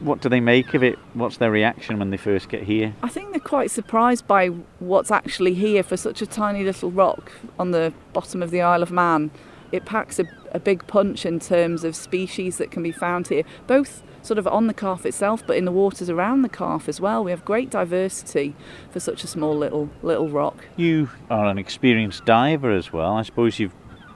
[0.00, 0.98] What do they make of it?
[1.14, 2.94] What's their reaction when they first get here?
[3.02, 7.32] I think they're quite surprised by what's actually here for such a tiny little rock
[7.58, 9.30] on the bottom of the Isle of Man.
[9.72, 13.42] It packs a, a big punch in terms of species that can be found here,
[13.66, 17.00] both sort of on the calf itself, but in the waters around the calf as
[17.00, 17.24] well.
[17.24, 18.54] We have great diversity
[18.90, 20.66] for such a small little little rock.
[20.76, 23.12] You are an experienced diver as well.
[23.12, 23.74] I suppose you've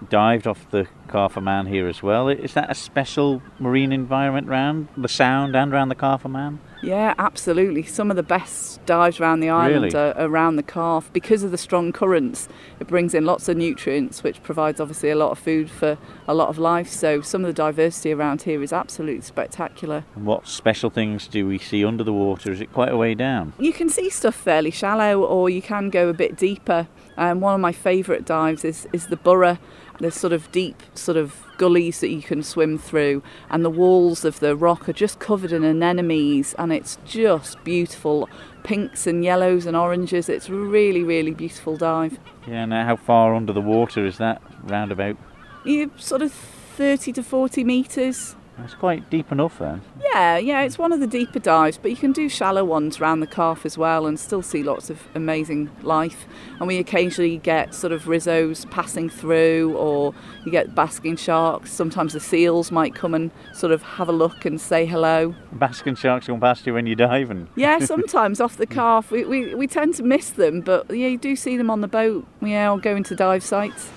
[0.08, 2.28] dived off the Calf Man here as well.
[2.28, 6.60] Is that a special marine environment round the Sound and around the Calf Man?
[6.82, 7.84] Yeah, absolutely.
[7.84, 9.96] Some of the best dives around the island Really?
[9.96, 12.48] are around the calf because of the strong currents.
[12.80, 16.34] It brings in lots of nutrients, which provides obviously a lot of food for a
[16.34, 16.88] lot of life.
[16.88, 20.04] So some of the diversity around here is absolutely spectacular.
[20.16, 22.50] And what special things do we see under the water?
[22.50, 23.52] Is it quite a way down?
[23.58, 26.88] You can see stuff fairly shallow, or you can go a bit deeper.
[27.16, 29.58] Um, one of my favourite dives is, is the Burroo.
[30.02, 34.24] There's sort of deep, sort of gullies that you can swim through, and the walls
[34.24, 38.28] of the rock are just covered in anemones, and it's just beautiful.
[38.64, 40.28] Pinks and yellows and oranges.
[40.28, 42.18] It's really, really beautiful dive.
[42.48, 45.16] Yeah, now how far under the water is that roundabout?
[45.64, 48.34] You sort of 30 to 40 metres.
[48.58, 49.80] It's quite deep enough then.
[50.00, 53.20] Yeah, yeah, it's one of the deeper dives, but you can do shallow ones around
[53.20, 56.26] the calf as well and still see lots of amazing life.
[56.58, 61.72] And we occasionally get sort of Rissos passing through, or you get basking sharks.
[61.72, 65.34] Sometimes the seals might come and sort of have a look and say hello.
[65.52, 67.48] Basking sharks going past you when you're diving.
[67.56, 69.10] Yeah, sometimes off the calf.
[69.10, 71.88] We, we, we tend to miss them, but yeah, you do see them on the
[71.88, 72.26] boat.
[72.42, 73.90] Yeah, or going to dive sites.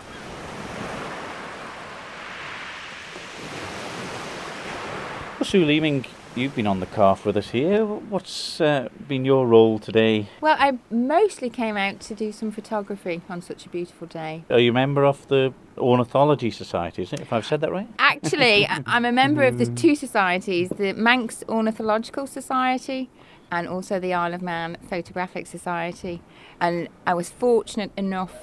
[5.46, 7.86] Sue Leeming, you've been on the calf with us here.
[7.86, 10.28] What's uh, been your role today?
[10.42, 14.44] Well, I mostly came out to do some photography on such a beautiful day.
[14.50, 17.88] Are you a member of the Ornithology Society, is it, if I've said that right?
[18.00, 23.12] Actually, I'm a member of the two societies the Manx Ornithological Society
[23.52, 26.24] and also the Isle of Man Photographic Society.
[26.60, 28.34] And I was fortunate enough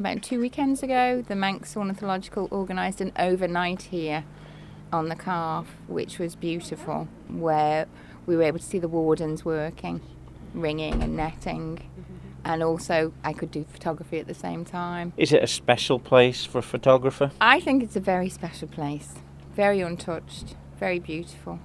[0.00, 4.24] about two weekends ago, the Manx Ornithological organised an overnight here
[4.92, 7.86] on the calf, which was beautiful, where
[8.26, 10.00] we were able to see the wardens working,
[10.54, 11.80] ringing and netting.
[12.44, 15.12] And also, I could do photography at the same time.
[15.16, 17.30] Is it a special place for a photographer?
[17.40, 19.14] I think it's a very special place,
[19.54, 21.58] very untouched, very beautiful,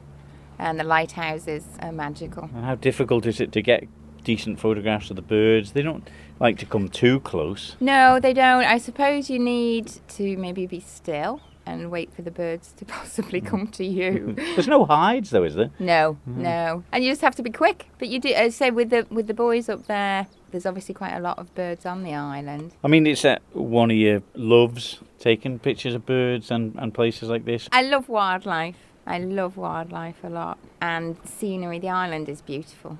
[0.57, 2.49] and the lighthouses are magical.
[2.55, 3.87] And how difficult is it to get
[4.23, 5.71] decent photographs of the birds?
[5.71, 6.09] They don't
[6.39, 7.75] like to come too close.
[7.79, 8.63] No, they don't.
[8.63, 13.41] I suppose you need to maybe be still and wait for the birds to possibly
[13.41, 13.45] mm.
[13.45, 14.11] come to you.
[14.11, 14.55] Mm-hmm.
[14.55, 15.71] There's no hides, though, is there?
[15.79, 16.37] No, mm.
[16.37, 17.87] no, and you just have to be quick.
[17.99, 20.93] But you do, as I say, with the with the boys up there, there's obviously
[20.93, 22.73] quite a lot of birds on the island.
[22.83, 27.29] I mean, it's uh, one of your loves, taking pictures of birds and, and places
[27.29, 27.67] like this.
[27.71, 28.77] I love wildlife.
[29.05, 31.79] I love wildlife a lot, and scenery.
[31.79, 32.97] The island is beautiful.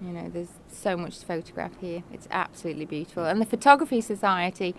[0.00, 2.02] You know, there's so much to photograph here.
[2.12, 3.24] It's absolutely beautiful.
[3.24, 4.74] And the Photography Society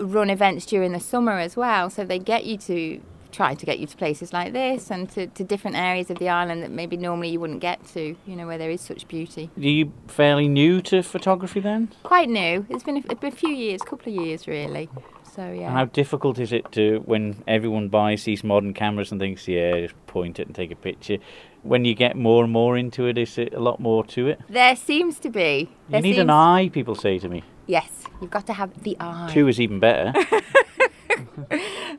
[0.00, 3.00] run events during the summer as well, so they get you to
[3.32, 6.28] try to get you to places like this and to, to different areas of the
[6.28, 8.16] island that maybe normally you wouldn't get to.
[8.26, 9.50] You know, where there is such beauty.
[9.56, 11.92] Are you fairly new to photography then?
[12.02, 12.66] Quite new.
[12.68, 14.88] It's been a, a few years, couple of years really.
[15.34, 15.66] So yeah.
[15.66, 19.80] And how difficult is it to, when everyone buys these modern cameras and thinks, yeah,
[19.80, 21.18] just point it and take a picture,
[21.62, 24.40] when you get more and more into it, is it a lot more to it?
[24.48, 25.70] There seems to be.
[25.88, 27.44] You There need an eye, people say to me.
[27.66, 29.30] Yes, you've got to have the eye.
[29.32, 30.12] Two is even better.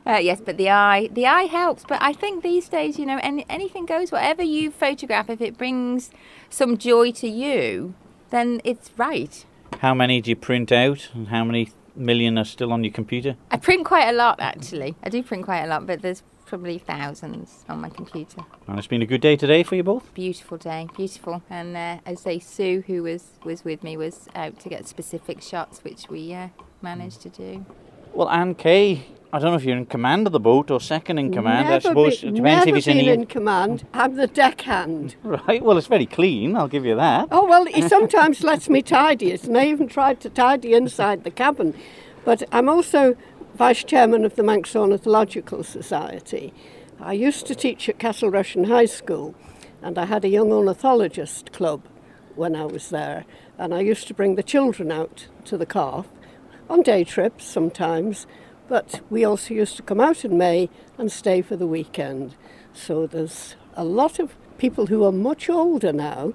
[0.04, 1.84] Uh, yes, but the eye, the eye helps.
[1.86, 4.10] But I think these days, you know, any, anything goes.
[4.10, 6.10] Whatever you photograph, if it brings
[6.50, 7.94] some joy to you,
[8.30, 9.44] then it's right.
[9.78, 13.36] how many do you print out and how many million are still on your computer?
[13.50, 14.96] I print quite a lot, actually.
[15.04, 18.42] I do print quite a lot, but there's probably thousands on my computer.
[18.68, 20.12] And it's been a good day today for you both?
[20.12, 21.42] Beautiful day, beautiful.
[21.48, 25.40] And uh, as they, Sue, who was was with me, was out to get specific
[25.40, 26.48] shots, which we uh,
[26.82, 27.64] managed to do.
[28.12, 31.16] Well, Anne Kay, I don't know if you're in command of the boat or second
[31.16, 31.68] in command.
[31.68, 33.86] I Never suppose be- it depends never if it's in been the in command.
[33.94, 35.16] I'm the deckhand.
[35.24, 37.28] Right, well, it's very clean, I'll give you that.
[37.30, 41.24] Oh well, he sometimes lets me tidy it, and I even tried to tidy inside
[41.24, 41.72] the cabin.
[42.26, 43.16] But I'm also
[43.54, 46.54] vice chairman of the Manx Ornithological Society.
[46.98, 49.34] I used to teach at Castle Rushen High School,
[49.82, 51.82] and I had a young ornithologist club
[52.34, 53.26] when I was there,
[53.58, 56.06] and I used to bring the children out to the calf
[56.70, 58.26] on day trips sometimes.
[58.68, 62.34] But we also used to come out in May and stay for the weekend.
[62.72, 66.32] So there's a lot of people who are much older now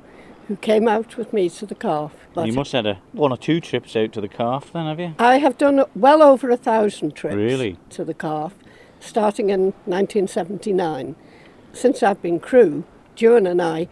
[0.48, 2.14] who came out with me to the calf.
[2.34, 4.86] But you must have had a, one or two trips out to the calf then,
[4.86, 5.14] have you?
[5.20, 7.78] I have done well over a thousand trips Really?
[7.92, 8.54] to the calf,
[9.00, 11.16] starting in 1979.
[11.74, 13.88] Since I've been crew, Joan and I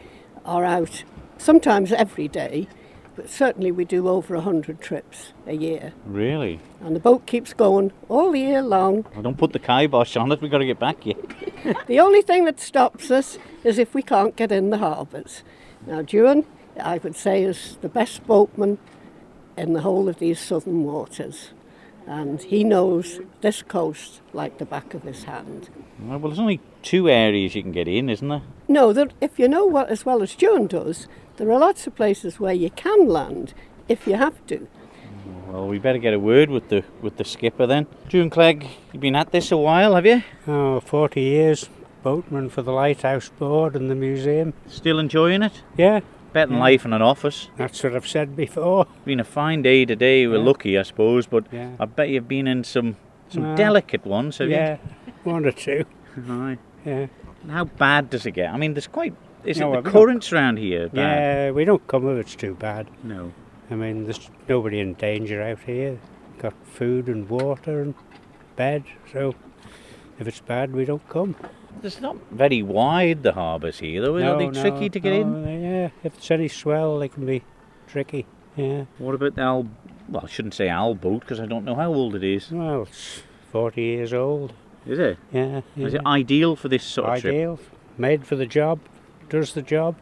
[0.45, 1.03] are out
[1.37, 2.67] sometimes every day,
[3.15, 5.93] but certainly we do over a 100 trips a year.
[6.05, 6.59] Really?
[6.81, 9.05] And the boat keeps going all the year long.
[9.13, 10.41] Well, don't put the kibosh on it.
[10.41, 11.15] We've got to get back here.
[11.87, 15.41] The only thing that stops us is if we can't get in the harbours.
[15.87, 16.45] Now, Duan,
[16.81, 18.79] I would say, is the best boatman
[19.57, 21.51] in the whole of these southern waters.
[22.07, 25.69] And he knows this coast like the back of his hand.
[25.99, 28.43] Well, there's only two areas you can get in, isn't there?
[28.67, 31.95] No, that if you know what as well as Duan does, there are lots of
[31.95, 33.53] places where you can land
[33.87, 34.67] if you have to.
[35.47, 37.87] Well, we better get a word with the with the skipper then.
[38.07, 40.23] June Clegg, you've been at this a while, have you?
[40.47, 41.69] Oh, 40 years
[42.09, 44.53] boatman for the Lighthouse Board and the museum.
[44.67, 45.63] Still enjoying it?
[45.75, 46.01] Yeah,
[46.33, 46.63] Better than Yeah.
[46.63, 47.49] life in an office.
[47.57, 48.85] that's what I've said before.
[49.05, 50.27] Been a fine day today.
[50.27, 50.43] We're Yeah.
[50.43, 51.69] lucky, I suppose, but Yeah.
[51.79, 52.97] I bet you've been in some
[53.29, 54.77] some Well, delicate ones, have yeah,
[55.23, 55.85] one or two.
[56.15, 56.23] you?
[56.29, 56.57] Aye.
[56.85, 57.07] Yeah.
[57.41, 58.53] And How bad does it get?
[58.53, 59.13] I mean, there's quite.
[59.45, 60.89] Is No, it the currents around here?
[60.89, 60.95] Bad?
[61.47, 62.87] Yeah, we don't come if it's too bad.
[63.03, 63.31] No.
[63.71, 65.97] I mean, there's nobody in danger out here.
[66.37, 67.95] Got food and water and
[68.57, 69.33] bed, so
[70.19, 71.35] if it's bad, we don't come.
[71.83, 74.15] It's not very wide, the harbours here, though.
[74.15, 75.43] Are they no, tricky to get in?
[75.43, 77.43] no, Yeah, if it's any swell, they can be
[77.87, 78.25] tricky.
[78.55, 78.85] Yeah.
[78.97, 79.67] What about the Al?
[80.09, 82.51] Well, I shouldn't say Al boat because I don't know how old it is.
[82.51, 84.53] Well, it's 40 years old.
[84.85, 85.17] Is it?
[85.31, 85.61] Yeah.
[85.75, 87.33] Is it ideal for this sort of trip?
[87.33, 87.59] Ideal,
[87.97, 88.79] made for the job,
[89.29, 89.95] does the job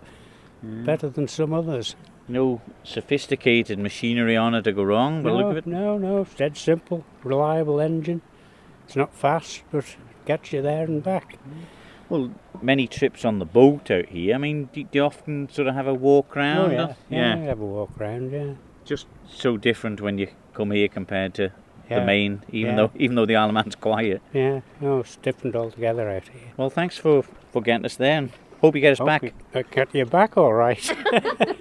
[0.61, 1.95] better than some others.
[2.27, 5.23] No sophisticated machinery on it to go wrong.
[5.23, 5.67] No, look of it.
[5.67, 8.21] no, no, it's dead simple, reliable engine.
[8.85, 11.37] It's not fast, but gets you there and back.
[12.09, 12.31] Well,
[12.61, 14.35] many trips on the boat out here.
[14.35, 16.71] I mean, do, do you often sort of have a walk oh, around?
[16.71, 18.53] oh, yeah, or- yeah, have a walk round, yeah.
[18.85, 21.51] Just so different when you come here compared to
[21.89, 22.77] the main, even yeah.
[22.77, 24.21] though even though the Isle of Man's quiet.
[24.33, 26.51] Yeah, no, it's different altogether out here.
[26.57, 28.17] Well, thanks for for getting us there.
[28.17, 28.31] And
[28.61, 29.33] hope you get us Hope back.
[29.53, 30.95] I uh, get you back all right.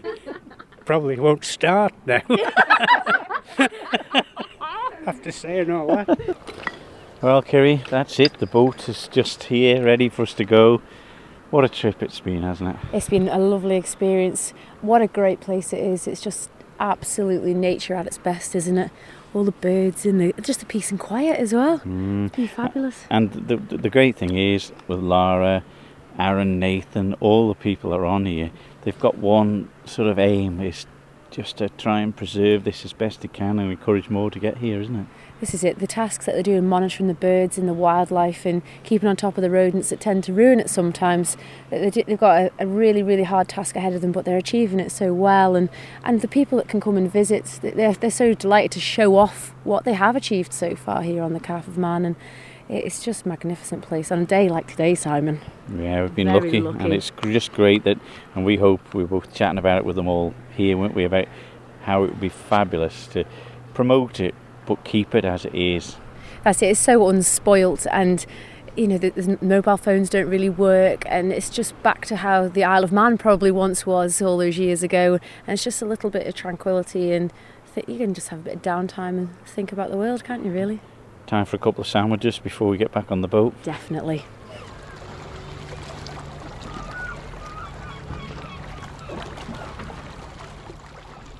[0.84, 2.22] Probably won't start now.
[5.06, 6.72] After saying all that.
[7.22, 8.40] Well, Kerry, that's it.
[8.40, 10.82] The boat is just here, ready for us to go.
[11.50, 12.76] What a trip it's been, hasn't it?
[12.92, 14.52] It's been a lovely experience.
[14.80, 16.08] What a great place it is.
[16.08, 18.90] It's just absolutely nature at its best, isn't it?
[19.34, 21.76] All the birds and the just the peace and quiet as well.
[21.76, 22.34] It's mm.
[22.34, 23.04] been fabulous.
[23.08, 25.62] And the the the great thing is with Lara,
[26.18, 30.60] Aaron, Nathan, all the people that are on here, they've got one sort of aim
[30.60, 30.86] is
[31.32, 34.58] just to try and preserve this as best they can and encourage more to get
[34.58, 35.06] here, isn't it?
[35.40, 35.80] This is it.
[35.80, 39.36] The tasks that they're doing, monitoring the birds and the wildlife and keeping on top
[39.36, 41.36] of the rodents that tend to ruin it sometimes.
[41.70, 44.36] They- they- They've got a, a really, really hard task ahead of them, but they're
[44.36, 45.56] achieving it so well.
[45.56, 45.68] And,
[46.04, 49.52] and the people that can come and visit, they're, they're so delighted to show off
[49.64, 52.04] what they have achieved so far here on the Calf of Man.
[52.04, 52.14] And
[52.68, 55.40] it's just a magnificent place on a day like today, Simon.
[55.76, 56.84] Yeah, we've been lucky, lucky.
[56.84, 57.98] and it's just great that,
[58.36, 61.04] and we hope we were both chatting about it with them all here, weren't we?
[61.04, 61.26] About
[61.82, 63.24] how it would be fabulous to
[63.74, 64.34] promote it,
[64.66, 65.96] but keep it as it is.
[66.44, 66.66] That's it.
[66.66, 68.24] It's so unspoilt, and
[68.76, 72.48] you know the, the mobile phones don't really work, and it's just back to how
[72.48, 75.18] the Isle of Man probably once was all those years ago.
[75.46, 77.32] And it's just a little bit of tranquility, and
[77.74, 80.44] th- you can just have a bit of downtime and think about the world, can't
[80.44, 80.50] you?
[80.50, 80.80] Really?
[81.26, 83.54] Time for a couple of sandwiches before we get back on the boat.
[83.62, 84.24] Definitely.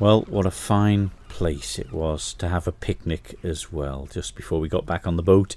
[0.02, 4.58] Well, what a fine place it was to have a picnic as well, just before
[4.58, 5.54] we got back on the boat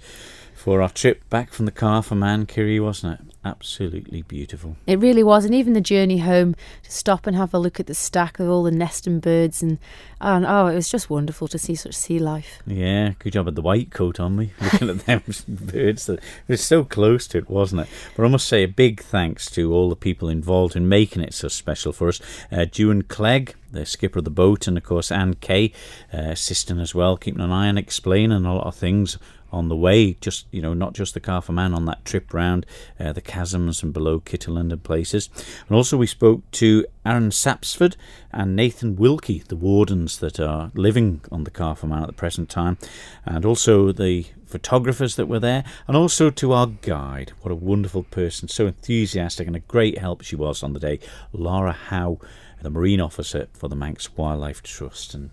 [0.53, 3.34] for our trip back from the Calf of Man, Kerry, wasn't it?
[3.45, 4.75] Absolutely beautiful.
[4.87, 7.85] It really was, and even the journey home to stop and have a look at
[7.85, 9.77] the stack of all the nesting birds, and,
[10.19, 12.63] and oh, it was just wonderful to see such sea life.
[12.65, 16.07] Yeah, good job at the white coat on me, looking at them birds.
[16.07, 17.87] That it was so close to it, wasn't it?
[18.17, 21.35] But I must say a big thanks to all the people involved in making it
[21.35, 22.19] so special for us.
[22.51, 25.71] Uh, Duan Clegg, the skipper of the boat, and of course Anne Kay,
[26.11, 29.19] uh, assisting as well, keeping an eye on explaining a lot of things
[29.55, 32.33] on the way, just you know, not just the Calf of Man on that trip
[32.33, 32.65] round
[32.99, 35.29] uh, the chasms and below Kitterland and places.
[35.67, 37.95] And also we spoke to Aaron Sapsford
[38.31, 42.13] and Nathan Wilkie, the wardens that are living on the Calf of Man at the
[42.13, 42.77] present time,
[43.25, 47.31] and also the photographers that were there, and also to our guide.
[47.41, 50.99] What a wonderful person, so enthusiastic and a great help she was on the day,
[51.31, 52.19] Lara Howe,
[52.61, 55.29] the marine officer for the Manx Wildlife Trust, and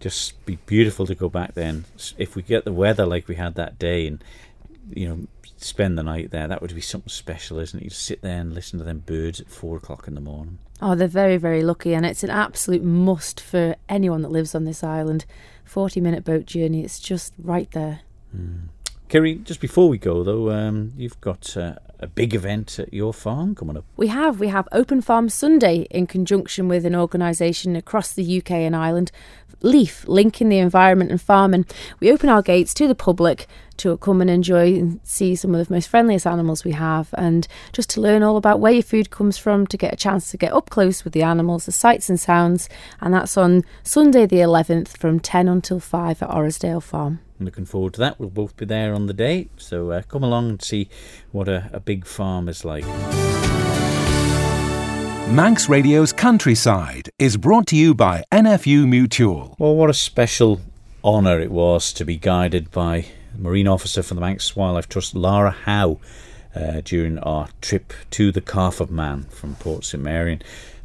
[0.00, 1.68] just be beautiful to go back there.
[1.68, 1.84] And
[2.18, 4.22] if we get the weather like we had that day, and
[4.92, 5.26] you know,
[5.56, 7.84] spend the night there, that would be something special, isn't it?
[7.84, 10.58] You sit there and listen to them birds at four o'clock in the morning.
[10.82, 14.64] Oh, they're very, very lucky, and it's an absolute must for anyone that lives on
[14.64, 15.24] this island.
[15.64, 18.00] 40 minute boat journey, it's just right there.
[18.32, 18.66] Hmm.
[19.14, 23.14] Kerry, just before we go though, um, you've got uh, a big event at your
[23.14, 23.84] farm coming up.
[23.96, 24.40] We have.
[24.40, 29.12] We have Open Farm Sunday in conjunction with an organisation across the UK and Ireland,
[29.60, 31.64] Leaf, linking the environment and farming.
[32.00, 33.46] We open our gates to the public
[33.76, 37.46] to come and enjoy and see some of the most friendliest animals we have, and
[37.72, 40.36] just to learn all about where your food comes from, to get a chance to
[40.36, 42.68] get up close with the animals, the sights and sounds.
[43.00, 47.20] And that's on Sunday the 11th from 10 until 5 at Orrisdale Farm.
[47.38, 48.20] I'm looking forward to that.
[48.20, 50.88] We'll both be there on the day, so uh, come along and see
[51.32, 52.84] what a, a big farm is like.
[55.28, 59.56] Manx Radio's Countryside is brought to you by NFU Mutual.
[59.58, 60.60] Well, what a special
[61.02, 63.06] honour it was to be guided by
[63.36, 65.98] Marine Officer for the Manx Wildlife Trust, Lara Howe,
[66.54, 70.38] uh, during our trip to the Calf of Man from Port St Mary.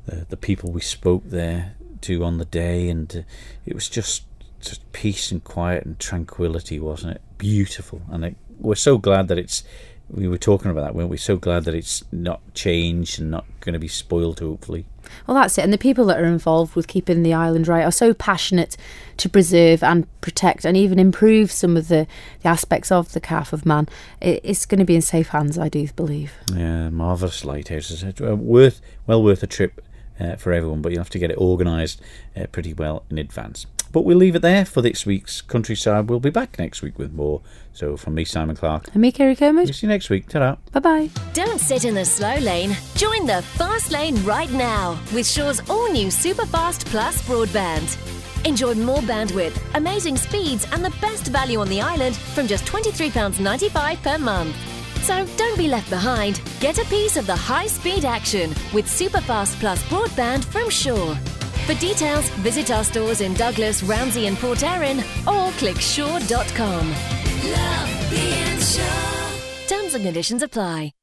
[0.07, 3.21] The, the people we spoke there to on the day, and uh,
[3.67, 4.23] it was just
[4.59, 7.21] just peace and quiet and tranquility, wasn't it?
[7.37, 9.63] Beautiful, and it, we're so glad that it's.
[10.11, 11.17] We were talking about that, weren't we?
[11.17, 14.87] So glad that it's not changed and not going to be spoiled, hopefully.
[15.27, 15.63] Well, that's it.
[15.63, 18.75] And the people that are involved with keeping the island right are so passionate
[19.17, 22.07] to preserve and protect and even improve some of the,
[22.41, 23.87] the aspects of the Calf of Man.
[24.19, 26.33] It, it's going to be in safe hands, I do believe.
[26.55, 28.03] Yeah, marvellous lighthouses.
[28.19, 29.79] Worth, well worth a trip
[30.19, 32.01] uh, for everyone, but you have to get it organised
[32.35, 33.67] uh, pretty well in advance.
[33.91, 36.09] But we'll leave it there for this week's Countryside.
[36.09, 37.41] We'll be back next week with more.
[37.73, 38.89] So from me, Simon Clark.
[38.93, 39.65] And me, Kerry Kermode.
[39.65, 40.27] We'll see you next week.
[40.27, 40.57] Ta-da.
[40.73, 41.09] Bye-bye.
[41.33, 42.75] Don't sit in the slow lane.
[42.95, 47.97] Join the fast lane right now with Sure's all-new Superfast Plus broadband.
[48.45, 54.01] Enjoy more bandwidth, amazing speeds, and the best value on the island from just £23.95
[54.03, 54.55] per month.
[55.03, 56.41] So don't be left behind.
[56.59, 61.17] Get a piece of the high-speed action with Superfast Plus broadband from Sure.
[61.65, 66.89] For details, visit our stores in Douglas, Ramsey, and Port Erin, or click sure.com.
[66.89, 69.67] Love being Sure.
[69.67, 70.93] Terms and conditions apply.